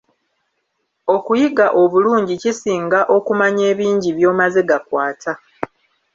[1.15, 5.31] Okuyiga obulungi kusinga okumanya ebingi by'omaze gakwata.